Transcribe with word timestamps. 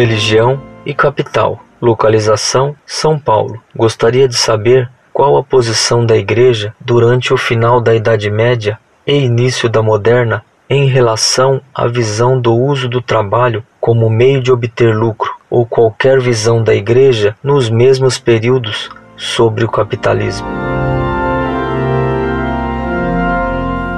religião 0.00 0.62
e 0.86 0.94
capital. 0.94 1.60
Localização: 1.80 2.74
São 2.86 3.18
Paulo. 3.18 3.60
Gostaria 3.76 4.26
de 4.26 4.36
saber 4.36 4.90
qual 5.12 5.36
a 5.36 5.44
posição 5.44 6.06
da 6.06 6.16
Igreja 6.16 6.74
durante 6.80 7.34
o 7.34 7.36
final 7.36 7.80
da 7.82 7.94
Idade 7.94 8.30
Média 8.30 8.78
e 9.06 9.14
início 9.14 9.68
da 9.68 9.82
Moderna 9.82 10.42
em 10.70 10.86
relação 10.86 11.60
à 11.74 11.86
visão 11.86 12.40
do 12.40 12.54
uso 12.54 12.88
do 12.88 13.02
trabalho 13.02 13.62
como 13.78 14.08
meio 14.08 14.42
de 14.42 14.52
obter 14.52 14.94
lucro, 14.94 15.32
ou 15.50 15.66
qualquer 15.66 16.20
visão 16.20 16.62
da 16.62 16.74
Igreja 16.74 17.34
nos 17.42 17.68
mesmos 17.68 18.18
períodos 18.18 18.88
sobre 19.16 19.64
o 19.64 19.68
capitalismo. 19.68 20.46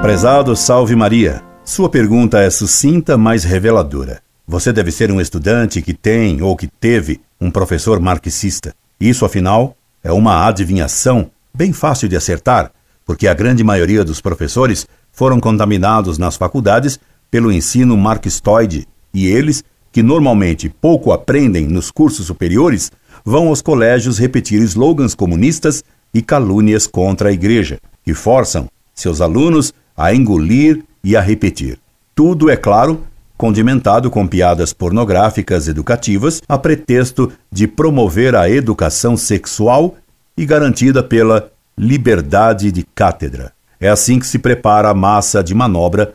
Prezado 0.01 0.55
Salve 0.55 0.95
Maria, 0.95 1.41
sua 1.63 1.89
pergunta 1.89 2.39
é 2.39 2.49
sucinta, 2.49 3.17
mas 3.17 3.43
reveladora. 3.45 4.21
Você 4.45 4.73
deve 4.73 4.91
ser 4.91 5.09
um 5.09 5.21
estudante 5.21 5.81
que 5.81 5.93
tem 5.93 6.41
ou 6.41 6.55
que 6.57 6.67
teve 6.67 7.21
um 7.39 7.49
professor 7.49 7.99
marxista. 7.99 8.75
Isso, 8.99 9.25
afinal, 9.25 9.75
é 10.03 10.11
uma 10.11 10.45
adivinhação 10.45 11.31
bem 11.53 11.71
fácil 11.71 12.09
de 12.09 12.17
acertar, 12.17 12.71
porque 13.05 13.27
a 13.27 13.33
grande 13.33 13.63
maioria 13.63 14.03
dos 14.03 14.19
professores 14.19 14.85
foram 15.13 15.39
contaminados 15.39 16.17
nas 16.17 16.35
faculdades 16.35 16.99
pelo 17.31 17.51
ensino 17.51 17.95
marxistoide 17.95 18.85
e 19.13 19.27
eles, 19.27 19.63
que 19.91 20.03
normalmente 20.03 20.67
pouco 20.67 21.13
aprendem 21.13 21.65
nos 21.65 21.89
cursos 21.89 22.25
superiores, 22.25 22.91
vão 23.23 23.47
aos 23.47 23.61
colégios 23.61 24.17
repetir 24.17 24.61
slogans 24.63 25.15
comunistas 25.15 25.83
e 26.13 26.21
calúnias 26.21 26.85
contra 26.85 27.29
a 27.29 27.31
igreja, 27.31 27.79
que 28.03 28.13
forçam 28.13 28.67
seus 28.93 29.21
alunos 29.21 29.73
a 29.95 30.13
engolir 30.13 30.83
e 31.03 31.15
a 31.15 31.21
repetir. 31.21 31.79
Tudo, 32.13 32.49
é 32.49 32.57
claro, 32.57 33.03
condimentado 33.37 34.09
com 34.09 34.27
piadas 34.27 34.73
pornográficas 34.73 35.67
educativas 35.67 36.41
a 36.47 36.57
pretexto 36.57 37.31
de 37.51 37.67
promover 37.67 38.35
a 38.35 38.49
educação 38.49 39.17
sexual 39.17 39.95
e 40.37 40.45
garantida 40.45 41.03
pela 41.03 41.51
liberdade 41.77 42.71
de 42.71 42.83
cátedra. 42.83 43.51
É 43.79 43.89
assim 43.89 44.19
que 44.19 44.27
se 44.27 44.39
prepara 44.39 44.89
a 44.89 44.93
massa 44.93 45.43
de 45.43 45.53
manobra 45.53 46.13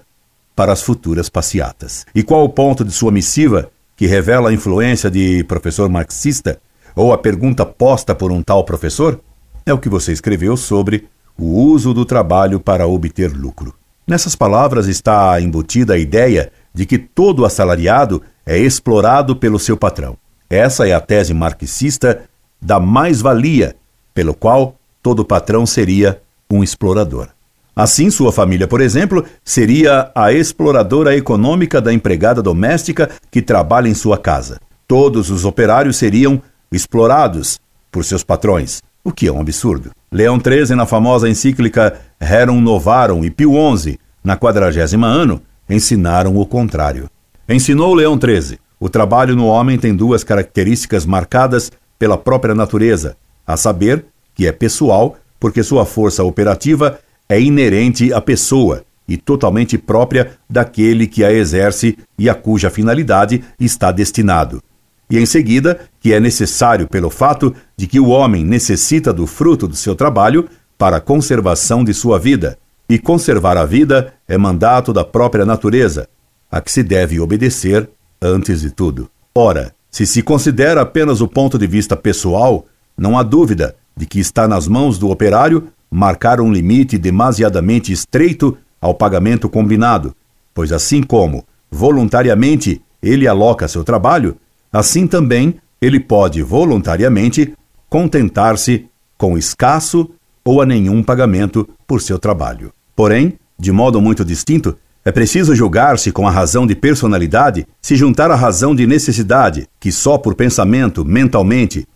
para 0.54 0.72
as 0.72 0.82
futuras 0.82 1.28
passeatas. 1.28 2.06
E 2.14 2.22
qual 2.22 2.44
o 2.44 2.48
ponto 2.48 2.84
de 2.84 2.92
sua 2.92 3.12
missiva 3.12 3.70
que 3.96 4.06
revela 4.06 4.50
a 4.50 4.52
influência 4.52 5.10
de 5.10 5.44
professor 5.44 5.88
marxista 5.88 6.58
ou 6.96 7.12
a 7.12 7.18
pergunta 7.18 7.66
posta 7.66 8.14
por 8.14 8.32
um 8.32 8.42
tal 8.42 8.64
professor? 8.64 9.20
É 9.66 9.72
o 9.72 9.78
que 9.78 9.88
você 9.88 10.12
escreveu 10.12 10.56
sobre 10.56 11.06
o 11.38 11.44
uso 11.44 11.94
do 11.94 12.04
trabalho 12.04 12.58
para 12.58 12.86
obter 12.86 13.30
lucro. 13.30 13.74
Nessas 14.06 14.34
palavras 14.34 14.86
está 14.86 15.40
embutida 15.40 15.94
a 15.94 15.98
ideia 15.98 16.50
de 16.72 16.86
que 16.86 16.98
todo 16.98 17.44
assalariado 17.44 18.22
é 18.46 18.58
explorado 18.58 19.36
pelo 19.36 19.58
seu 19.58 19.76
patrão. 19.76 20.16
Essa 20.48 20.88
é 20.88 20.92
a 20.92 21.00
tese 21.00 21.34
marxista 21.34 22.22
da 22.60 22.80
mais-valia, 22.80 23.76
pelo 24.14 24.34
qual 24.34 24.76
todo 25.02 25.24
patrão 25.24 25.66
seria 25.66 26.20
um 26.50 26.62
explorador. 26.62 27.28
Assim, 27.76 28.10
sua 28.10 28.32
família, 28.32 28.66
por 28.66 28.80
exemplo, 28.80 29.24
seria 29.44 30.10
a 30.14 30.32
exploradora 30.32 31.16
econômica 31.16 31.80
da 31.80 31.92
empregada 31.92 32.42
doméstica 32.42 33.08
que 33.30 33.40
trabalha 33.40 33.88
em 33.88 33.94
sua 33.94 34.18
casa. 34.18 34.60
Todos 34.88 35.30
os 35.30 35.44
operários 35.44 35.96
seriam 35.96 36.42
explorados 36.72 37.60
por 37.92 38.04
seus 38.04 38.24
patrões, 38.24 38.82
o 39.04 39.12
que 39.12 39.28
é 39.28 39.32
um 39.32 39.40
absurdo. 39.40 39.90
Leão 40.10 40.40
XIII, 40.40 40.74
na 40.74 40.86
famosa 40.86 41.28
encíclica 41.28 42.00
Rerum 42.20 42.60
Novarum, 42.60 43.24
e 43.24 43.30
Pio 43.30 43.52
XI, 43.76 43.98
na 44.24 44.36
quadragésima 44.36 45.06
ano, 45.06 45.40
ensinaram 45.68 46.36
o 46.36 46.46
contrário. 46.46 47.10
Ensinou 47.48 47.94
Leão 47.94 48.18
XIII: 48.18 48.58
o 48.80 48.88
trabalho 48.88 49.34
no 49.34 49.46
homem 49.46 49.78
tem 49.78 49.94
duas 49.94 50.22
características 50.22 51.04
marcadas 51.04 51.72
pela 51.98 52.16
própria 52.16 52.54
natureza, 52.54 53.16
a 53.46 53.56
saber, 53.56 54.04
que 54.34 54.46
é 54.46 54.52
pessoal, 54.52 55.16
porque 55.40 55.62
sua 55.62 55.84
força 55.84 56.22
operativa 56.22 56.98
é 57.28 57.40
inerente 57.40 58.12
à 58.12 58.20
pessoa 58.20 58.84
e 59.08 59.16
totalmente 59.16 59.78
própria 59.78 60.32
daquele 60.48 61.06
que 61.06 61.24
a 61.24 61.32
exerce 61.32 61.96
e 62.18 62.28
a 62.28 62.34
cuja 62.34 62.70
finalidade 62.70 63.42
está 63.58 63.90
destinado. 63.90 64.62
E 65.10 65.18
em 65.18 65.24
seguida, 65.24 65.80
que 66.00 66.12
é 66.12 66.20
necessário 66.20 66.86
pelo 66.86 67.08
fato 67.08 67.54
de 67.76 67.86
que 67.86 67.98
o 67.98 68.08
homem 68.08 68.44
necessita 68.44 69.12
do 69.12 69.26
fruto 69.26 69.66
do 69.66 69.74
seu 69.74 69.94
trabalho 69.94 70.46
para 70.76 70.98
a 70.98 71.00
conservação 71.00 71.82
de 71.82 71.94
sua 71.94 72.18
vida, 72.18 72.58
e 72.88 72.98
conservar 72.98 73.56
a 73.56 73.64
vida 73.64 74.14
é 74.26 74.38
mandato 74.38 74.92
da 74.92 75.04
própria 75.04 75.44
natureza, 75.44 76.08
a 76.50 76.60
que 76.60 76.72
se 76.72 76.82
deve 76.82 77.20
obedecer 77.20 77.88
antes 78.20 78.62
de 78.62 78.70
tudo. 78.70 79.10
Ora, 79.34 79.72
se 79.90 80.06
se 80.06 80.22
considera 80.22 80.80
apenas 80.80 81.20
o 81.20 81.28
ponto 81.28 81.58
de 81.58 81.66
vista 81.66 81.96
pessoal, 81.96 82.66
não 82.96 83.18
há 83.18 83.22
dúvida 83.22 83.76
de 83.96 84.06
que 84.06 84.18
está 84.18 84.48
nas 84.48 84.66
mãos 84.66 84.98
do 84.98 85.10
operário 85.10 85.68
marcar 85.90 86.40
um 86.40 86.52
limite 86.52 86.98
demasiadamente 86.98 87.92
estreito 87.92 88.56
ao 88.80 88.94
pagamento 88.94 89.48
combinado, 89.48 90.14
pois 90.54 90.72
assim 90.72 91.02
como, 91.02 91.44
voluntariamente, 91.70 92.82
ele 93.02 93.26
aloca 93.26 93.68
seu 93.68 93.84
trabalho, 93.84 94.36
assim 94.72 95.06
também 95.06 95.56
ele 95.80 96.00
pode 96.00 96.42
voluntariamente 96.42 97.54
contentar-se 97.88 98.86
com 99.16 99.38
escasso 99.38 100.10
ou 100.44 100.60
a 100.60 100.66
nenhum 100.66 101.02
pagamento 101.02 101.68
por 101.86 102.00
seu 102.00 102.18
trabalho. 102.18 102.72
Porém, 102.98 103.38
de 103.56 103.70
modo 103.70 104.00
muito 104.00 104.24
distinto, 104.24 104.76
é 105.04 105.12
preciso 105.12 105.54
julgar-se 105.54 106.10
com 106.10 106.26
a 106.26 106.32
razão 106.32 106.66
de 106.66 106.74
personalidade 106.74 107.64
se 107.80 107.94
juntar 107.94 108.28
à 108.28 108.34
razão 108.34 108.74
de 108.74 108.88
necessidade, 108.88 109.68
que 109.78 109.92
só 109.92 110.18
por 110.18 110.34
pensamento, 110.34 111.04
mentalmente, 111.04 111.86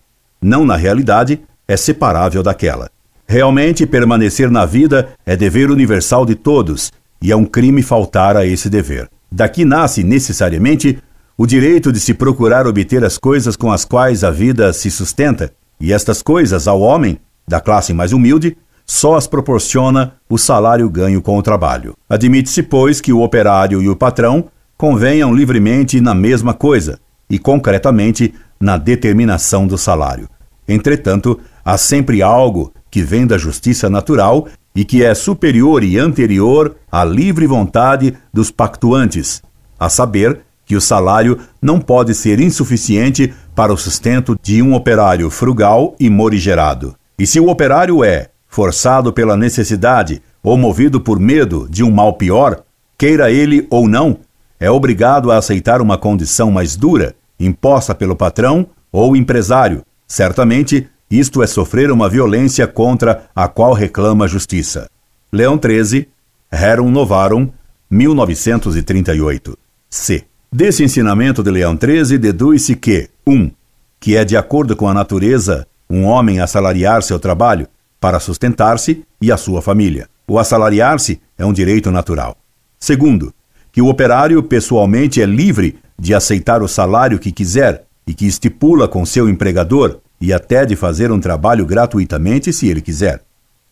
não 0.41 0.65
na 0.65 0.77
realidade, 0.77 1.41
é 1.67 1.77
separável 1.77 2.41
daquela. 2.41 2.89
Realmente, 3.27 3.85
permanecer 3.85 4.49
na 4.49 4.65
vida 4.65 5.09
é 5.27 5.35
dever 5.35 5.73
universal 5.73 6.25
de 6.25 6.37
todos, 6.37 6.93
e 7.21 7.33
é 7.33 7.37
um 7.37 7.47
crime 7.47 7.83
faltar 7.83 8.37
a 8.37 8.47
esse 8.47 8.71
dever. 8.71 9.11
Daqui 9.29 9.65
nasce, 9.65 10.05
necessariamente, 10.05 11.01
o 11.37 11.49
direito 11.49 11.91
de 11.91 11.99
se 11.99 12.15
procurar 12.15 12.65
obter 12.65 13.05
as 13.05 13.19
coisas 13.19 13.57
com 13.57 13.73
as 13.73 13.85
quais 13.85 14.23
a 14.23 14.31
vida 14.31 14.73
se 14.73 14.89
sustenta, 14.89 15.53
e 15.81 15.93
estas 15.93 16.23
coisas, 16.23 16.69
ao 16.69 16.81
homem, 16.81 17.19
da 17.49 17.61
classe 17.61 17.93
mais 17.93 18.13
humilde, 18.13 18.57
só 18.93 19.15
as 19.15 19.27
proporciona 19.27 20.17
o 20.29 20.37
salário 20.37 20.87
ganho 20.91 21.23
com 21.23 21.39
o 21.39 21.43
trabalho. 21.43 21.97
Admite-se, 22.11 22.63
pois, 22.63 23.01
que 23.01 23.11
o 23.11 23.23
operário 23.23 23.81
e 23.81 23.89
o 23.89 23.97
patrão 23.97 24.51
convenham 24.77 25.35
livremente 25.35 25.99
na 25.99 26.15
mesma 26.15 26.53
coisa, 26.53 27.01
e 27.31 27.39
concretamente 27.39 28.35
na 28.61 28.77
determinação 28.77 29.67
do 29.67 29.79
salário. 29.79 30.29
Entretanto, 30.69 31.41
há 31.65 31.79
sempre 31.79 32.21
algo 32.21 32.71
que 32.91 33.01
vem 33.01 33.27
da 33.27 33.39
justiça 33.39 33.89
natural 33.89 34.47
e 34.77 34.85
que 34.85 35.03
é 35.03 35.15
superior 35.15 35.83
e 35.83 35.99
anterior 35.99 36.77
à 36.91 37.03
livre 37.03 37.47
vontade 37.47 38.13
dos 38.31 38.51
pactuantes, 38.51 39.43
a 39.81 39.89
saber, 39.89 40.41
que 40.67 40.77
o 40.77 40.83
salário 40.83 41.39
não 41.63 41.81
pode 41.81 42.15
ser 42.15 42.41
insuficiente 42.41 43.33
para 43.55 43.73
o 43.73 43.77
sustento 43.79 44.39
de 44.43 44.61
um 44.61 44.75
operário 44.75 45.31
frugal 45.31 45.97
e 45.99 46.11
morigerado. 46.11 46.95
E 47.19 47.27
se 47.27 47.41
o 47.41 47.49
operário 47.49 48.05
é 48.05 48.32
forçado 48.53 49.15
pela 49.15 49.35
necessidade 49.35 50.21
ou 50.43 50.59
movido 50.59 51.01
por 51.01 51.19
medo 51.19 51.67
de 51.71 51.83
um 51.83 51.91
mal 51.91 52.13
pior, 52.13 52.63
queira 52.99 53.31
ele 53.31 53.67
ou 53.71 53.89
não, 53.89 54.19
é 54.61 54.71
obrigado 54.71 55.31
a 55.33 55.39
aceitar 55.39 55.81
uma 55.81 55.97
condição 55.97 56.51
mais 56.51 56.77
dura, 56.77 57.15
imposta 57.41 57.95
pelo 57.95 58.15
patrão 58.15 58.67
ou 58.93 59.17
empresário, 59.17 59.83
certamente 60.07 60.87
isto 61.11 61.43
é 61.43 61.47
sofrer 61.47 61.91
uma 61.91 62.11
violência 62.11 62.67
contra 62.67 63.25
a 63.35 63.49
qual 63.49 63.73
reclama 63.73 64.27
a 64.27 64.29
justiça. 64.29 64.87
Leão 65.33 65.57
13, 65.57 66.07
Rerum 66.53 66.91
Novarum, 66.91 67.49
1938. 67.91 69.59
C. 69.89 70.25
Desse 70.53 70.85
ensinamento 70.85 71.43
de 71.43 71.51
Leão 71.51 71.75
13 71.75 72.19
deduz-se 72.19 72.77
que 72.77 73.09
1. 73.27 73.33
Um, 73.33 73.51
que 73.99 74.15
é 74.15 74.27
de 74.27 74.37
acordo 74.37 74.77
com 74.77 74.87
a 74.87 74.93
natureza 74.93 75.67
um 75.89 76.05
homem 76.05 76.41
assalariar 76.41 77.03
seu 77.03 77.19
trabalho 77.19 77.67
para 78.03 78.19
sustentar-se 78.19 79.05
e 79.21 79.31
a 79.31 79.37
sua 79.37 79.63
família. 79.63 80.09
O 80.27 80.37
assalariar-se 80.37 81.21
é 81.39 81.47
um 81.47 81.53
direito 81.53 81.89
natural. 81.93 82.37
Segundo, 82.77 83.33
que 83.71 83.81
o 83.81 83.87
operário 83.87 84.43
pessoalmente 84.43 85.23
é 85.23 85.25
livre 85.25 85.79
de 85.97 86.13
aceitar 86.13 86.63
o 86.65 86.69
salário 86.69 87.21
que 87.21 87.31
quiser 87.31 87.85
e 88.05 88.13
que 88.13 88.27
estipula 88.27 88.89
com 88.89 89.07
seu 89.07 89.29
empregador 89.29 90.01
e 90.21 90.33
até 90.33 90.67
de 90.67 90.75
fazer 90.75 91.13
um 91.13 91.21
trabalho 91.21 91.65
gratuitamente 91.65 92.53
se 92.53 92.67
ele 92.67 92.81
quiser. 92.81 93.23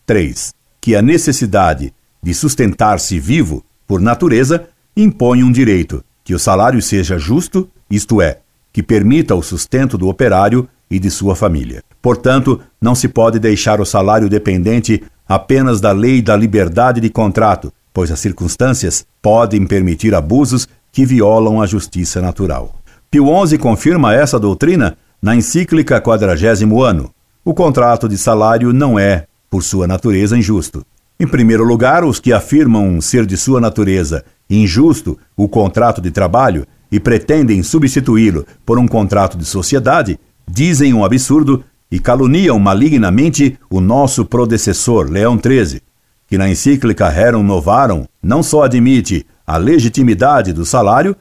3. 0.05 0.53
Que 0.79 0.95
a 0.95 1.01
necessidade 1.01 1.93
de 2.23 2.33
sustentar-se 2.33 3.19
vivo, 3.19 3.65
por 3.85 3.99
natureza, 3.99 4.65
impõe 4.95 5.43
um 5.43 5.51
direito, 5.51 6.01
que 6.23 6.33
o 6.33 6.39
salário 6.39 6.81
seja 6.81 7.19
justo, 7.19 7.69
isto 7.89 8.21
é, 8.21 8.39
que 8.71 8.81
permita 8.81 9.35
o 9.35 9.43
sustento 9.43 9.97
do 9.97 10.07
operário 10.07 10.69
e 10.89 10.99
de 10.99 11.11
sua 11.11 11.35
família. 11.35 11.83
Portanto, 12.01 12.59
não 12.81 12.95
se 12.95 13.07
pode 13.07 13.39
deixar 13.39 13.79
o 13.79 13.85
salário 13.85 14.29
dependente 14.29 15.03
apenas 15.27 15.79
da 15.79 15.91
lei 15.91 16.21
da 16.21 16.35
liberdade 16.35 16.99
de 16.99 17.09
contrato, 17.09 17.71
pois 17.93 18.11
as 18.11 18.19
circunstâncias 18.19 19.05
podem 19.21 19.65
permitir 19.65 20.15
abusos 20.15 20.67
que 20.91 21.05
violam 21.05 21.61
a 21.61 21.65
justiça 21.65 22.21
natural. 22.21 22.73
Pio 23.09 23.25
XI 23.45 23.57
confirma 23.57 24.13
essa 24.13 24.39
doutrina 24.39 24.97
na 25.21 25.35
encíclica 25.35 26.01
Quadragésimo 26.01 26.81
Ano. 26.81 27.11
O 27.45 27.53
contrato 27.53 28.07
de 28.09 28.17
salário 28.17 28.73
não 28.73 28.97
é, 28.97 29.25
por 29.49 29.63
sua 29.63 29.85
natureza, 29.85 30.37
injusto. 30.37 30.85
Em 31.19 31.27
primeiro 31.27 31.63
lugar, 31.63 32.03
os 32.03 32.19
que 32.19 32.33
afirmam 32.33 32.99
ser 32.99 33.25
de 33.25 33.37
sua 33.37 33.61
natureza 33.61 34.23
injusto 34.49 35.17
o 35.37 35.47
contrato 35.47 36.01
de 36.01 36.11
trabalho 36.11 36.65
e 36.91 36.99
pretendem 36.99 37.63
substituí-lo 37.63 38.45
por 38.65 38.77
um 38.77 38.87
contrato 38.87 39.37
de 39.37 39.45
sociedade, 39.45 40.19
dizem 40.49 40.93
um 40.93 41.05
absurdo 41.05 41.63
e 41.91 41.99
caluniam 41.99 42.57
malignamente 42.57 43.59
o 43.69 43.81
nosso 43.81 44.25
predecessor, 44.25 45.11
Leão 45.11 45.37
XIII, 45.37 45.81
que 46.27 46.37
na 46.37 46.49
encíclica 46.49 47.09
Rerum 47.09 47.43
Novarum 47.43 48.05
não 48.23 48.41
só 48.41 48.63
admite 48.63 49.25
a 49.45 49.57
legitimidade 49.57 50.53
do 50.53 50.65
salário, 50.65 51.15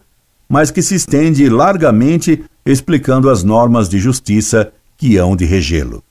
mas 0.49 0.71
que 0.71 0.83
se 0.83 0.95
estende 0.95 1.49
largamente 1.49 2.45
explicando 2.65 3.29
as 3.29 3.43
normas 3.43 3.89
de 3.89 3.99
justiça 3.99 4.73
que 4.97 5.17
hão 5.17 5.35
de 5.35 5.45
regê-lo. 5.45 6.03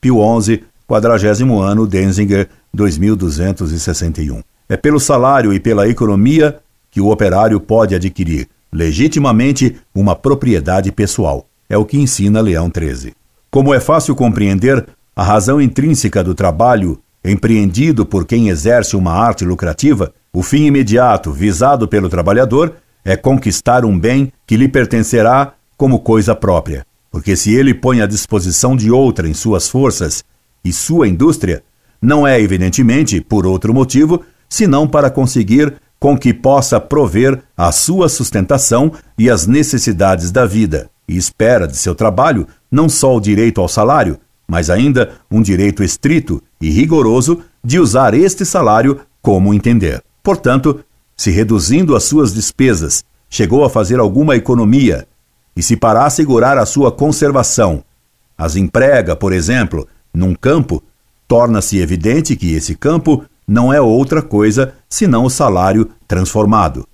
Pio 0.00 0.18
XI, 0.40 0.64
quadragésimo 0.88 1.60
ano, 1.60 1.86
Denzinger, 1.86 2.48
2261. 2.74 4.42
É 4.68 4.76
pelo 4.76 4.98
salário 4.98 5.52
e 5.52 5.60
pela 5.60 5.88
economia 5.88 6.58
que 6.90 7.00
o 7.00 7.10
operário 7.10 7.60
pode 7.60 7.94
adquirir 7.94 8.48
legitimamente 8.72 9.76
uma 9.94 10.16
propriedade 10.16 10.90
pessoal. 10.90 11.46
É 11.68 11.76
o 11.76 11.84
que 11.84 11.98
ensina 11.98 12.40
Leão 12.40 12.70
XIII. 12.74 13.12
Como 13.50 13.74
é 13.74 13.80
fácil 13.80 14.14
compreender, 14.14 14.86
a 15.14 15.24
razão 15.24 15.60
intrínseca 15.60 16.22
do 16.22 16.36
trabalho 16.36 17.00
empreendido 17.24 18.06
por 18.06 18.24
quem 18.24 18.48
exerce 18.48 18.94
uma 18.94 19.12
arte 19.12 19.44
lucrativa, 19.44 20.14
o 20.32 20.40
fim 20.40 20.66
imediato 20.66 21.32
visado 21.32 21.88
pelo 21.88 22.08
trabalhador 22.08 22.74
é 23.04 23.16
conquistar 23.16 23.84
um 23.84 23.98
bem 23.98 24.32
que 24.46 24.56
lhe 24.56 24.68
pertencerá 24.68 25.54
como 25.76 25.98
coisa 25.98 26.34
própria. 26.34 26.86
Porque 27.10 27.34
se 27.34 27.52
ele 27.52 27.74
põe 27.74 28.00
à 28.00 28.06
disposição 28.06 28.76
de 28.76 28.88
outra 28.88 29.28
em 29.28 29.34
suas 29.34 29.68
forças 29.68 30.22
e 30.64 30.72
sua 30.72 31.08
indústria, 31.08 31.64
não 32.00 32.24
é 32.24 32.40
evidentemente 32.40 33.20
por 33.20 33.46
outro 33.46 33.74
motivo, 33.74 34.22
senão 34.48 34.86
para 34.86 35.10
conseguir 35.10 35.74
com 35.98 36.16
que 36.16 36.32
possa 36.32 36.78
prover 36.78 37.42
a 37.56 37.72
sua 37.72 38.08
sustentação 38.08 38.92
e 39.18 39.28
as 39.28 39.46
necessidades 39.46 40.30
da 40.30 40.46
vida, 40.46 40.88
e 41.10 41.16
espera 41.16 41.66
de 41.66 41.76
seu 41.76 41.92
trabalho 41.92 42.46
não 42.70 42.88
só 42.88 43.16
o 43.16 43.20
direito 43.20 43.60
ao 43.60 43.66
salário, 43.66 44.16
mas 44.46 44.70
ainda 44.70 45.10
um 45.28 45.42
direito 45.42 45.82
estrito 45.82 46.40
e 46.60 46.70
rigoroso 46.70 47.40
de 47.64 47.80
usar 47.80 48.14
este 48.14 48.44
salário 48.44 49.00
como 49.20 49.52
entender. 49.52 50.02
Portanto, 50.22 50.84
se 51.16 51.32
reduzindo 51.32 51.96
as 51.96 52.04
suas 52.04 52.32
despesas, 52.32 53.04
chegou 53.28 53.64
a 53.64 53.70
fazer 53.70 53.98
alguma 53.98 54.36
economia, 54.36 55.06
e 55.56 55.62
se 55.62 55.76
para 55.76 56.06
assegurar 56.06 56.56
a 56.56 56.64
sua 56.64 56.92
conservação, 56.92 57.82
as 58.38 58.54
emprega, 58.54 59.16
por 59.16 59.32
exemplo, 59.32 59.88
num 60.14 60.32
campo, 60.32 60.80
torna-se 61.26 61.78
evidente 61.78 62.36
que 62.36 62.54
esse 62.54 62.76
campo 62.76 63.24
não 63.46 63.72
é 63.72 63.80
outra 63.80 64.22
coisa 64.22 64.74
senão 64.88 65.24
o 65.24 65.30
salário 65.30 65.90
transformado. 66.06 66.86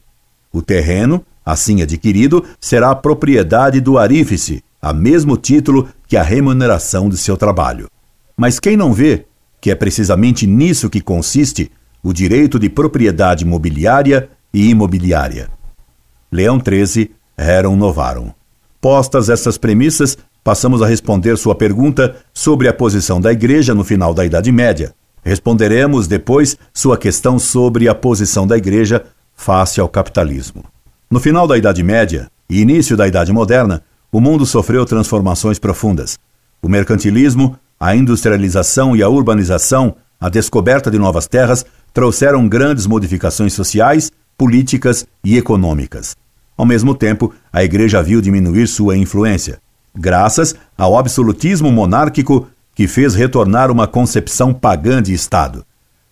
O 0.51 0.63
terreno, 0.63 1.23
assim 1.47 1.81
adquirido, 1.81 2.45
será 2.61 2.93
propriedade 2.93 3.81
do 3.81 3.97
arífice, 3.97 4.65
a 4.83 4.93
mesmo 4.93 5.37
título 5.37 5.89
que 6.09 6.17
a 6.17 6.23
remuneração 6.23 7.09
de 7.09 7.17
seu 7.17 7.37
trabalho. 7.37 7.89
Mas 8.37 8.59
quem 8.59 8.77
não 8.77 8.93
vê 8.93 9.25
que 9.61 9.71
é 9.71 9.75
precisamente 9.77 10.47
nisso 10.47 10.91
que 10.91 11.01
consiste 11.01 11.71
o 12.03 12.13
direito 12.13 12.59
de 12.59 12.69
propriedade 12.69 13.45
mobiliária 13.45 14.29
e 14.53 14.69
imobiliária? 14.69 15.49
Leão 16.31 16.61
XIII, 16.61 17.13
Rerum 17.39 17.77
Novarum. 17.77 18.33
Postas 18.81 19.29
essas 19.29 19.57
premissas, 19.57 20.19
passamos 20.43 20.83
a 20.83 20.87
responder 20.87 21.37
sua 21.39 21.55
pergunta 21.55 22.17
sobre 22.35 22.69
a 22.69 22.75
posição 22.75 23.21
da 23.21 23.33
Igreja 23.33 23.75
no 23.75 23.85
final 23.85 24.13
da 24.13 24.25
Idade 24.25 24.51
Média. 24.51 24.95
Responderemos 25.25 26.07
depois 26.07 26.57
sua 26.73 26.97
questão 26.97 27.39
sobre 27.39 27.89
a 27.89 27.95
posição 27.95 28.47
da 28.47 28.57
Igreja 28.57 29.05
face 29.35 29.81
ao 29.81 29.89
capitalismo. 29.89 30.65
No 31.09 31.21
final 31.21 31.47
da 31.47 31.57
Idade 31.57 31.85
Média 31.85 32.29
e 32.51 32.61
início 32.61 32.97
da 32.97 33.07
Idade 33.07 33.33
Moderna, 33.33 33.81
o 34.11 34.21
mundo 34.21 34.45
sofreu 34.45 34.85
transformações 34.85 35.57
profundas. 35.57 36.19
O 36.61 36.69
mercantilismo, 36.69 37.57
a 37.79 37.95
industrialização 37.95 38.97
e 38.97 39.05
a 39.05 39.09
urbanização, 39.09 39.95
a 40.21 40.29
descoberta 40.29 40.91
de 40.91 40.99
novas 40.99 41.29
terras, 41.29 41.65
trouxeram 41.95 42.49
grandes 42.49 42.89
modificações 42.89 43.53
sociais, 43.53 44.11
políticas 44.37 45.07
e 45.23 45.39
econômicas. 45.39 46.17
Ao 46.57 46.67
mesmo 46.67 46.93
tempo, 46.93 47.33
a 47.53 47.63
Igreja 47.63 48.03
viu 48.03 48.21
diminuir 48.21 48.67
sua 48.67 48.97
influência, 48.97 49.61
graças 49.95 50.57
ao 50.77 50.99
absolutismo 50.99 51.71
monárquico 51.71 52.49
que 52.75 52.89
fez 52.89 53.15
retornar 53.15 53.71
uma 53.71 53.87
concepção 53.87 54.53
pagã 54.53 55.01
de 55.01 55.15
Estado. 55.15 55.65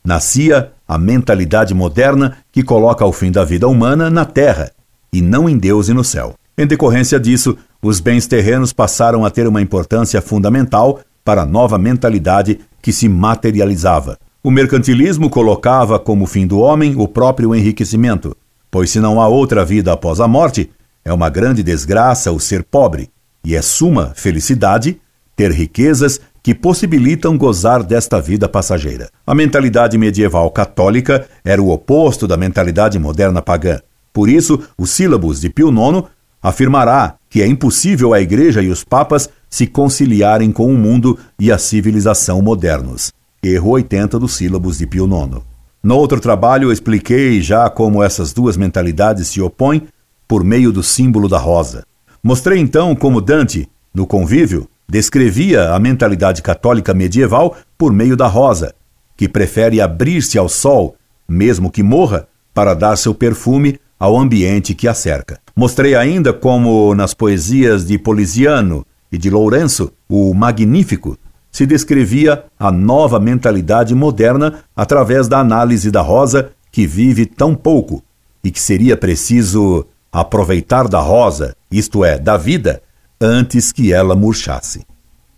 Nascia 0.05 0.70
a 0.87 0.97
mentalidade 0.97 1.75
moderna 1.75 2.37
que 2.52 2.62
coloca 2.62 3.05
o 3.05 3.12
fim 3.12 3.32
da 3.32 3.44
vida 3.44 3.67
humana 3.67 4.08
na 4.08 4.25
terra 4.25 4.70
e 5.14 5.22
não 5.22 5.49
em 5.49 5.56
Deus 5.56 5.88
e 5.88 5.94
no 5.94 6.02
céu. 6.02 6.34
Em 6.58 6.66
decorrência 6.66 7.20
disso, 7.20 7.56
os 7.81 8.00
bens 8.00 8.26
terrenos 8.26 8.72
passaram 8.72 9.25
a 9.25 9.31
ter 9.31 9.46
uma 9.46 9.62
importância 9.62 10.20
fundamental 10.20 10.99
para 11.25 11.43
a 11.43 11.46
nova 11.46 11.78
mentalidade 11.78 12.58
que 12.82 12.93
se 12.93 13.08
materializava. 13.08 14.19
O 14.43 14.50
mercantilismo 14.50 15.31
colocava 15.31 16.00
como 16.00 16.26
fim 16.26 16.49
do 16.49 16.58
homem 16.58 16.96
o 16.99 17.06
próprio 17.06 17.55
enriquecimento, 17.55 18.37
pois 18.72 18.90
se 18.90 18.99
não 18.99 19.20
há 19.20 19.28
outra 19.28 19.64
vida 19.64 19.93
após 19.93 20.19
a 20.19 20.26
morte, 20.26 20.69
é 21.05 21.12
uma 21.12 21.31
grande 21.31 21.62
desgraça 21.62 22.32
o 22.32 22.40
ser 22.40 22.64
pobre, 22.64 23.08
e 23.44 23.55
é 23.55 23.62
suma 23.62 24.12
felicidade 24.16 25.00
ter 25.37 25.52
riquezas 25.52 26.20
que 26.43 26.55
possibilitam 26.55 27.38
gozar 27.38 27.84
desta 27.84 28.20
vida 28.20 28.49
passageira. 28.49 29.08
A 29.25 29.32
mentalidade 29.34 29.96
medieval 29.96 30.50
católica 30.50 31.26
era 31.44 31.62
o 31.62 31.70
oposto 31.70 32.26
da 32.26 32.37
mentalidade 32.37 32.99
moderna 32.99 33.40
pagã. 33.40 33.78
Por 34.14 34.28
isso, 34.28 34.61
os 34.78 34.90
sílabos 34.90 35.40
de 35.40 35.50
Pio 35.50 35.70
IX 35.70 36.05
afirmará 36.40 37.16
que 37.28 37.43
é 37.43 37.46
impossível 37.49 38.14
a 38.14 38.20
Igreja 38.20 38.62
e 38.62 38.70
os 38.70 38.84
papas 38.84 39.28
se 39.50 39.66
conciliarem 39.66 40.52
com 40.52 40.72
o 40.72 40.78
mundo 40.78 41.19
e 41.37 41.50
a 41.50 41.58
civilização 41.58 42.40
modernos. 42.40 43.12
Erro 43.43 43.70
80 43.70 44.16
dos 44.20 44.34
sílabos 44.37 44.78
de 44.78 44.87
Pio 44.87 45.05
IX. 45.06 45.43
No 45.83 45.97
outro 45.97 46.21
trabalho, 46.21 46.71
expliquei 46.71 47.42
já 47.42 47.68
como 47.68 48.04
essas 48.04 48.33
duas 48.33 48.56
mentalidades 48.56 49.26
se 49.26 49.40
opõem 49.40 49.83
por 50.28 50.44
meio 50.44 50.71
do 50.71 50.83
símbolo 50.83 51.28
da 51.28 51.38
rosa. 51.38 51.85
Mostrei 52.23 52.61
então 52.61 52.94
como 52.94 53.21
Dante, 53.21 53.68
no 53.92 54.06
convívio, 54.06 54.68
descrevia 54.88 55.75
a 55.75 55.78
mentalidade 55.80 56.40
católica 56.40 56.94
medieval 56.94 57.56
por 57.76 57.92
meio 57.92 58.16
da 58.16 58.28
rosa, 58.28 58.75
que 59.16 59.28
prefere 59.28 59.80
abrir-se 59.80 60.38
ao 60.38 60.49
sol, 60.49 60.94
mesmo 61.28 61.68
que 61.68 61.83
morra, 61.83 62.28
para 62.54 62.75
dar 62.75 62.97
seu 62.97 63.12
perfume 63.12 63.80
ao 64.04 64.18
ambiente 64.18 64.75
que 64.75 64.87
a 64.87 64.92
cerca. 64.92 65.40
Mostrei 65.56 65.94
ainda 65.94 66.30
como, 66.30 66.94
nas 66.94 67.14
poesias 67.14 67.87
de 67.87 67.96
Poliziano 67.96 68.84
e 69.11 69.16
de 69.16 69.30
Lourenço, 69.30 69.90
o 70.06 70.34
Magnífico, 70.34 71.16
se 71.50 71.64
descrevia 71.64 72.44
a 72.58 72.70
nova 72.70 73.18
mentalidade 73.18 73.94
moderna 73.94 74.62
através 74.76 75.26
da 75.26 75.38
análise 75.38 75.90
da 75.90 76.02
rosa 76.02 76.50
que 76.70 76.87
vive 76.87 77.25
tão 77.25 77.54
pouco 77.54 78.02
e 78.42 78.50
que 78.50 78.61
seria 78.61 78.94
preciso 78.94 79.87
aproveitar 80.12 80.87
da 80.87 81.00
rosa, 81.00 81.56
isto 81.70 82.04
é, 82.04 82.18
da 82.18 82.37
vida, 82.37 82.82
antes 83.18 83.73
que 83.73 83.90
ela 83.90 84.14
murchasse. 84.14 84.84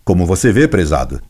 Como 0.05 0.27
você 0.27 0.51
vê, 0.51 0.67
prezado, 0.67 1.21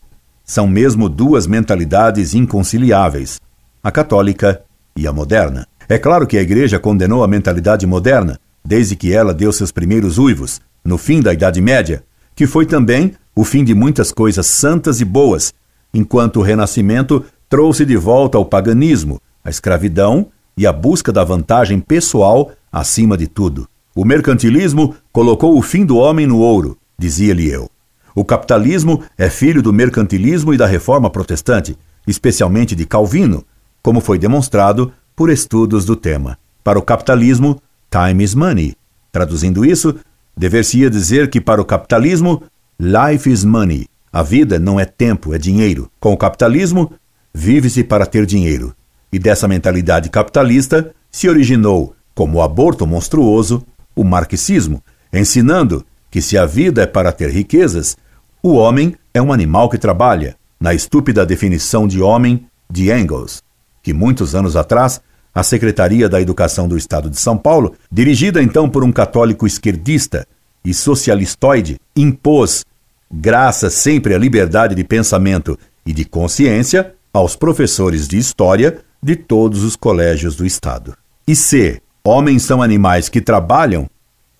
são 0.43 0.65
mesmo 0.65 1.07
duas 1.07 1.45
mentalidades 1.45 2.33
inconciliáveis, 2.33 3.39
a 3.83 3.91
católica 3.91 4.59
e 4.95 5.05
a 5.05 5.13
moderna. 5.13 5.67
É 5.89 5.97
claro 5.97 6.27
que 6.27 6.37
a 6.37 6.41
Igreja 6.41 6.79
condenou 6.79 7.23
a 7.23 7.27
mentalidade 7.27 7.87
moderna, 7.87 8.39
desde 8.63 8.93
que 8.95 9.13
ela 9.13 9.33
deu 9.33 9.53
seus 9.53 9.71
primeiros 9.71 10.17
uivos, 10.17 10.59
no 10.83 10.97
fim 10.97 11.21
da 11.21 11.33
Idade 11.33 11.61
Média, 11.61 12.03
que 12.35 12.45
foi 12.45 12.65
também 12.65 13.13
o 13.33 13.45
fim 13.45 13.63
de 13.63 13.73
muitas 13.73 14.11
coisas 14.11 14.45
santas 14.47 14.99
e 14.99 15.05
boas, 15.05 15.53
enquanto 15.93 16.37
o 16.37 16.41
Renascimento 16.41 17.23
trouxe 17.47 17.85
de 17.85 17.95
volta 17.95 18.37
o 18.37 18.43
paganismo, 18.43 19.21
a 19.43 19.49
escravidão 19.49 20.27
e 20.57 20.67
a 20.67 20.73
busca 20.73 21.13
da 21.13 21.23
vantagem 21.23 21.79
pessoal 21.79 22.51
acima 22.69 23.15
de 23.15 23.27
tudo. 23.27 23.65
O 23.95 24.03
mercantilismo 24.03 24.93
colocou 25.13 25.57
o 25.57 25.61
fim 25.61 25.85
do 25.85 25.95
homem 25.95 26.27
no 26.27 26.39
ouro, 26.39 26.77
dizia-lhe 26.99 27.49
eu. 27.49 27.71
O 28.13 28.25
capitalismo 28.25 29.03
é 29.17 29.29
filho 29.29 29.61
do 29.61 29.71
mercantilismo 29.71 30.53
e 30.53 30.57
da 30.57 30.65
reforma 30.65 31.09
protestante, 31.09 31.77
especialmente 32.05 32.75
de 32.75 32.85
Calvino, 32.85 33.45
como 33.81 34.01
foi 34.01 34.19
demonstrado 34.19 34.91
por 35.17 35.31
estudos 35.31 35.83
do 35.83 35.95
tema. 35.95 36.37
Para 36.63 36.77
o 36.77 36.81
capitalismo, 36.83 37.59
time 37.89 38.23
is 38.23 38.35
money. 38.35 38.75
Traduzindo 39.11 39.65
isso, 39.65 39.95
dever-se-ia 40.37 40.91
dizer 40.91 41.27
que 41.31 41.41
para 41.41 41.59
o 41.59 41.65
capitalismo, 41.65 42.43
life 42.79 43.27
is 43.27 43.43
money. 43.43 43.87
A 44.13 44.21
vida 44.21 44.59
não 44.59 44.79
é 44.79 44.85
tempo, 44.85 45.33
é 45.33 45.39
dinheiro. 45.39 45.89
Com 45.99 46.13
o 46.13 46.17
capitalismo, 46.17 46.93
vive-se 47.33 47.83
para 47.83 48.05
ter 48.05 48.27
dinheiro. 48.27 48.75
E 49.11 49.17
dessa 49.17 49.47
mentalidade 49.47 50.07
capitalista 50.11 50.93
se 51.09 51.27
originou, 51.27 51.95
como 52.13 52.37
o 52.37 52.41
aborto 52.43 52.85
monstruoso, 52.85 53.65
o 53.95 54.03
marxismo, 54.03 54.83
ensinando 55.11 55.83
que 56.11 56.21
se 56.21 56.37
a 56.37 56.45
vida 56.45 56.83
é 56.83 56.85
para 56.85 57.11
ter 57.11 57.31
riquezas, 57.31 57.97
o 58.43 58.53
homem 58.53 58.95
é 59.15 59.21
um 59.21 59.33
animal 59.33 59.67
que 59.67 59.79
trabalha, 59.79 60.35
na 60.59 60.75
estúpida 60.75 61.25
definição 61.25 61.87
de 61.87 62.03
homem 62.03 62.45
de 62.69 62.91
Engels, 62.91 63.41
que 63.87 63.93
muitos 63.93 64.35
anos 64.35 64.57
atrás 64.57 64.99
a 65.33 65.41
Secretaria 65.41 66.09
da 66.09 66.19
Educação 66.19 66.67
do 66.67 66.75
Estado 66.75 67.09
de 67.09 67.17
São 67.17 67.37
Paulo, 67.37 67.73
dirigida 67.89 68.43
então 68.43 68.69
por 68.69 68.83
um 68.83 68.91
católico 68.91 69.47
esquerdista 69.47 70.27
e 70.61 70.73
socialistoide, 70.73 71.79
impôs, 71.95 72.65
graças 73.09 73.75
sempre 73.75 74.13
à 74.13 74.17
liberdade 74.17 74.75
de 74.75 74.83
pensamento 74.83 75.57
e 75.85 75.93
de 75.93 76.03
consciência, 76.03 76.93
aos 77.13 77.37
professores 77.37 78.09
de 78.09 78.17
história 78.17 78.79
de 79.01 79.15
todos 79.15 79.63
os 79.63 79.77
colégios 79.77 80.35
do 80.35 80.45
Estado. 80.45 80.93
E 81.25 81.33
se 81.33 81.81
homens 82.03 82.43
são 82.43 82.61
animais 82.61 83.07
que 83.07 83.21
trabalham, 83.21 83.89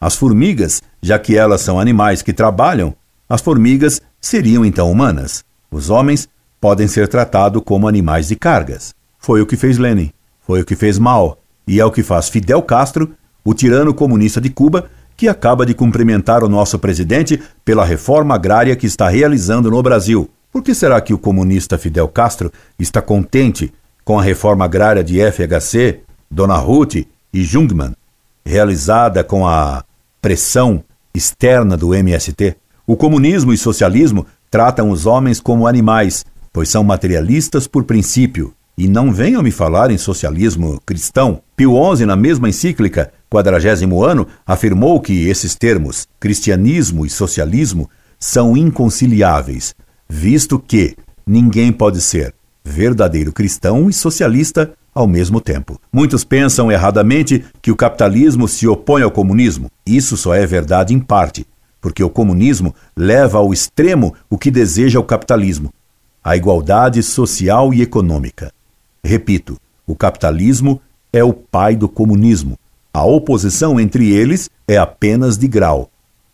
as 0.01 0.18
formigas, 0.18 0.82
já 1.01 1.18
que 1.18 1.38
elas 1.38 1.62
são 1.62 1.80
animais 1.80 2.22
que 2.22 2.34
trabalham, 2.34 2.94
as 3.30 3.39
formigas 3.39 4.01
seriam 4.20 4.66
então 4.66 4.92
humanas. 4.92 5.46
Os 5.72 5.89
homens 5.89 6.27
podem 6.60 6.86
ser 6.86 7.08
tratados 7.08 7.62
como 7.63 7.88
animais 7.88 8.27
de 8.27 8.36
cargas. 8.36 8.97
Foi 9.28 9.42
o 9.42 9.46
que 9.46 9.58
fez 9.58 9.78
Lenin, 9.78 10.10
foi 10.40 10.62
o 10.62 10.66
que 10.66 10.74
fez 10.74 10.98
Mao, 10.98 11.38
e 11.68 11.82
é 11.82 11.86
o 11.86 11.92
que 11.92 12.02
faz 12.02 12.30
Fidel 12.30 12.62
Castro, 12.62 13.12
o 13.44 13.54
tirano 13.54 13.94
comunista 13.94 14.40
de 14.40 14.50
Cuba, 14.50 14.90
que 15.18 15.28
acaba 15.28 15.66
de 15.66 15.74
cumprimentar 15.74 16.46
o 16.46 16.48
nosso 16.48 16.80
presidente 16.80 17.38
pela 17.66 17.84
reforma 17.84 18.36
agrária 18.36 18.74
que 18.74 18.86
está 18.86 19.10
realizando 19.10 19.70
no 19.70 19.84
Brasil. 19.84 20.30
Por 20.50 20.64
que 20.64 20.74
será 20.74 21.02
que 21.02 21.14
o 21.14 21.18
comunista 21.18 21.78
Fidel 21.78 22.08
Castro 22.08 22.54
está 22.80 23.02
contente 23.02 23.74
com 24.06 24.18
a 24.18 24.24
reforma 24.24 24.64
agrária 24.64 25.04
de 25.04 25.20
FHC, 25.20 26.04
Dona 26.32 26.56
Ruth 26.56 26.96
e 27.34 27.44
Jungmann, 27.44 27.98
realizada 28.46 29.26
com 29.26 29.46
a 29.46 29.84
pressão 30.22 30.82
externa 31.14 31.76
do 31.76 31.94
MST? 31.94 32.56
O 32.88 32.96
comunismo 32.96 33.52
e 33.52 33.58
socialismo 33.58 34.26
tratam 34.50 34.90
os 34.90 35.06
homens 35.06 35.42
como 35.42 35.68
animais, 35.68 36.26
pois 36.54 36.70
são 36.70 36.82
materialistas 36.82 37.68
por 37.68 37.84
princípio. 37.84 38.54
E 38.78 38.88
não 38.88 39.12
venham 39.12 39.42
me 39.42 39.50
falar 39.50 39.90
em 39.90 39.98
socialismo 39.98 40.80
cristão. 40.86 41.42
Pio 41.56 41.74
XI, 41.96 42.06
na 42.06 42.16
mesma 42.16 42.48
encíclica, 42.48 43.12
quadragésimo 43.28 44.04
ano, 44.04 44.28
afirmou 44.46 45.02
que 45.02 45.28
esses 45.28 45.56
termos, 45.56 46.08
cristianismo 46.20 47.04
e 47.04 47.10
socialismo, 47.10 47.90
são 48.20 48.56
inconciliáveis, 48.56 49.74
visto 50.08 50.60
que 50.60 50.96
ninguém 51.26 51.72
pode 51.72 52.02
ser 52.02 52.36
verdadeiro 52.64 53.32
cristão 53.32 53.90
e 53.90 53.94
socialista 53.94 54.72
ao 54.94 55.08
mesmo 55.08 55.42
tempo. 55.42 55.80
Muitos 55.92 56.24
pensam 56.24 56.72
erradamente 56.72 57.46
que 57.62 57.72
o 57.72 57.76
capitalismo 57.76 58.48
se 58.48 58.68
opõe 58.68 59.02
ao 59.02 59.12
comunismo. 59.12 59.72
Isso 59.86 60.16
só 60.18 60.36
é 60.36 60.46
verdade 60.46 60.94
em 60.94 61.00
parte, 61.00 61.48
porque 61.82 62.04
o 62.04 62.10
comunismo 62.10 62.76
leva 62.96 63.40
ao 63.40 63.52
extremo 63.52 64.14
o 64.30 64.38
que 64.38 64.52
deseja 64.52 65.00
o 65.00 65.04
capitalismo, 65.04 65.74
a 66.24 66.36
igualdade 66.36 67.02
social 67.02 67.74
e 67.74 67.82
econômica. 67.82 68.52
Repito, 69.08 69.58
o 69.86 69.96
capitalismo 69.96 70.82
é 71.14 71.24
o 71.24 71.32
pai 71.32 71.78
do 71.78 71.88
comunismo. 71.88 72.60
A 72.94 73.06
oposição 73.06 73.80
entre 73.80 74.12
eles 74.12 74.50
é 74.68 74.78
apenas 74.78 75.38
de 75.38 75.48
grau, 75.48 75.90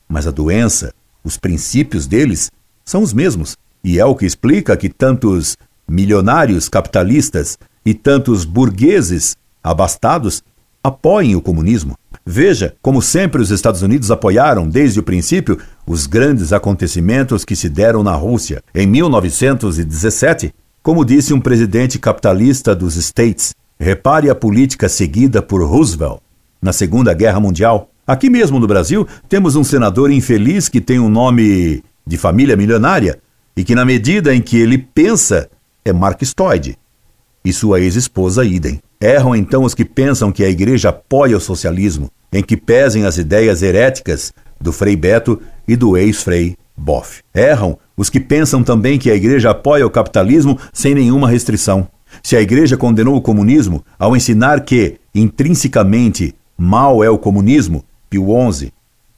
mas 0.10 0.26
a 0.26 0.32
doença, 0.32 0.92
os 1.24 1.38
princípios 1.38 2.08
deles, 2.08 2.52
são 2.84 3.04
os 3.04 3.14
mesmos. 3.14 3.56
E 3.84 4.00
é 4.00 4.06
o 4.06 4.16
que 4.16 4.26
explica 4.26 4.76
que 4.76 4.90
tantos 4.90 5.56
milionários 5.88 6.68
capitalistas 6.68 7.60
e 7.86 7.94
tantos 7.94 8.44
burgueses 8.44 9.38
abastados 9.64 10.42
apoiem 10.84 11.36
o 11.36 11.42
comunismo. 11.42 11.96
Veja 12.26 12.76
como 12.82 13.04
sempre 13.04 13.40
os 13.40 13.52
Estados 13.52 13.84
Unidos 13.84 14.10
apoiaram, 14.10 14.68
desde 14.68 15.00
o 15.00 15.04
princípio, 15.04 15.60
os 15.86 16.08
grandes 16.08 16.52
acontecimentos 16.52 17.46
que 17.46 17.56
se 17.56 17.70
deram 17.70 18.02
na 18.02 18.16
Rússia. 18.16 18.64
Em 18.74 18.88
1917, 18.88 20.56
como 20.84 21.06
disse 21.06 21.34
um 21.34 21.40
presidente 21.40 21.98
capitalista 21.98 22.76
dos 22.76 22.98
States, 22.98 23.56
repare 23.80 24.30
a 24.30 24.36
política 24.36 24.90
seguida 24.90 25.42
por 25.42 25.66
Roosevelt 25.66 26.20
na 26.62 26.74
Segunda 26.74 27.14
Guerra 27.14 27.40
Mundial. 27.40 27.90
Aqui 28.06 28.30
mesmo 28.30 28.60
no 28.60 28.68
Brasil, 28.68 29.08
temos 29.30 29.56
um 29.56 29.64
senador 29.64 30.12
infeliz 30.12 30.68
que 30.68 30.82
tem 30.82 31.00
um 31.00 31.08
nome 31.08 31.82
de 32.06 32.18
família 32.18 32.58
milionária 32.58 33.18
e 33.56 33.64
que, 33.64 33.74
na 33.74 33.86
medida 33.86 34.36
em 34.36 34.42
que 34.42 34.58
ele 34.58 34.78
pensa, 34.78 35.50
é 35.86 35.94
marxistoide. 35.94 36.78
E 37.46 37.54
sua 37.54 37.80
ex-esposa, 37.80 38.44
idem. 38.44 38.82
Erram 39.00 39.34
então 39.34 39.64
os 39.64 39.74
que 39.74 39.86
pensam 39.86 40.34
que 40.34 40.44
a 40.44 40.50
igreja 40.50 40.90
apoia 40.90 41.38
o 41.38 41.42
socialismo, 41.42 42.12
em 42.32 42.44
que 42.44 42.58
pesem 42.58 43.06
as 43.06 43.18
ideias 43.18 43.62
heréticas 43.62 44.34
do 44.60 44.74
Frei 44.74 44.98
Beto 44.98 45.42
e 45.66 45.78
do 45.78 45.96
ex-Frei 45.96 46.58
Boff. 46.76 47.22
Erram 47.34 47.78
os 47.96 48.10
que 48.10 48.20
pensam 48.20 48.64
também 48.64 48.98
que 48.98 49.12
a 49.12 49.16
igreja 49.16 49.52
apoia 49.52 49.86
o 49.86 49.90
capitalismo 49.90 50.58
sem 50.72 50.96
nenhuma 50.96 51.30
restrição. 51.30 51.88
Se 52.22 52.36
a 52.36 52.42
igreja 52.42 52.78
condenou 52.78 53.16
o 53.16 53.22
comunismo 53.22 53.84
ao 53.98 54.16
ensinar 54.16 54.62
que, 54.62 54.98
intrinsecamente, 55.14 56.36
mal 56.58 57.04
é 57.04 57.10
o 57.10 57.18
comunismo, 57.18 57.84
Pio 58.10 58.28
XI, 58.52 58.72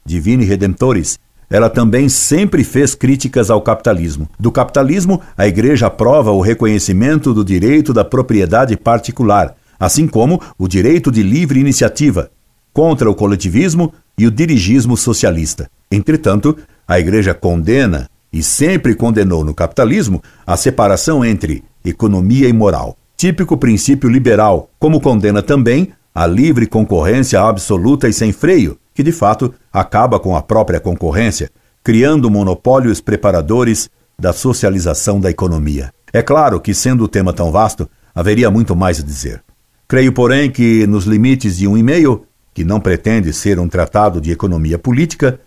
Divine 0.04 0.44
Redemptores, 0.44 1.18
ela 1.48 1.70
também 1.70 2.08
sempre 2.08 2.64
fez 2.64 2.94
críticas 2.94 3.50
ao 3.50 3.60
capitalismo. 3.60 4.28
Do 4.38 4.50
capitalismo, 4.50 5.20
a 5.36 5.46
Igreja 5.46 5.86
aprova 5.86 6.32
o 6.32 6.40
reconhecimento 6.40 7.32
do 7.32 7.44
direito 7.44 7.92
da 7.92 8.04
propriedade 8.04 8.76
particular, 8.76 9.54
assim 9.78 10.08
como 10.08 10.40
o 10.58 10.66
direito 10.66 11.10
de 11.10 11.22
livre 11.22 11.60
iniciativa, 11.60 12.30
contra 12.72 13.10
o 13.10 13.14
coletivismo 13.14 13.92
e 14.18 14.26
o 14.26 14.30
dirigismo 14.30 14.96
socialista. 14.96 15.70
Entretanto, 15.90 16.56
a 16.86 16.98
Igreja 16.98 17.32
condena 17.32 18.08
e 18.36 18.42
sempre 18.42 18.94
condenou 18.94 19.42
no 19.42 19.54
capitalismo 19.54 20.22
a 20.46 20.58
separação 20.58 21.24
entre 21.24 21.64
economia 21.82 22.46
e 22.46 22.52
moral, 22.52 22.94
típico 23.16 23.56
princípio 23.56 24.10
liberal, 24.10 24.68
como 24.78 25.00
condena 25.00 25.42
também 25.42 25.90
a 26.14 26.26
livre 26.26 26.66
concorrência 26.66 27.40
absoluta 27.40 28.06
e 28.06 28.12
sem 28.12 28.32
freio, 28.32 28.78
que 28.92 29.02
de 29.02 29.10
fato 29.10 29.54
acaba 29.72 30.20
com 30.20 30.36
a 30.36 30.42
própria 30.42 30.78
concorrência, 30.78 31.50
criando 31.82 32.30
monopólios 32.30 33.00
preparadores 33.00 33.88
da 34.18 34.34
socialização 34.34 35.18
da 35.18 35.30
economia. 35.30 35.90
É 36.12 36.20
claro 36.20 36.60
que, 36.60 36.74
sendo 36.74 37.04
o 37.04 37.08
tema 37.08 37.32
tão 37.32 37.50
vasto, 37.50 37.88
haveria 38.14 38.50
muito 38.50 38.76
mais 38.76 39.00
a 39.00 39.02
dizer. 39.02 39.42
Creio, 39.88 40.12
porém, 40.12 40.50
que 40.50 40.86
nos 40.86 41.06
limites 41.06 41.56
de 41.56 41.66
um 41.66 41.74
e-mail, 41.74 42.26
que 42.52 42.64
não 42.64 42.80
pretende 42.80 43.32
ser 43.32 43.58
um 43.58 43.68
tratado 43.68 44.20
de 44.20 44.30
economia 44.30 44.78
política, 44.78 45.40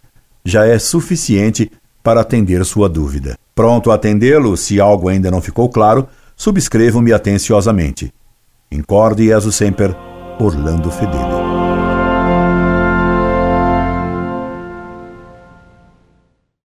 já 0.43 0.65
é 0.65 0.79
suficiente 0.79 1.71
para 2.09 2.21
atender 2.21 2.65
sua 2.65 2.89
dúvida. 2.89 3.37
Pronto 3.53 3.91
a 3.91 3.93
atendê-lo, 3.93 4.57
se 4.57 4.81
algo 4.81 5.09
ainda 5.09 5.29
não 5.29 5.39
ficou 5.39 5.69
claro, 5.69 6.07
subscrevam-me 6.35 7.13
atenciosamente. 7.13 8.11
Incorde 8.71 9.25
e 9.25 9.31
sempre, 9.51 9.95
Orlando 10.39 10.89
Fedeli. 10.89 11.38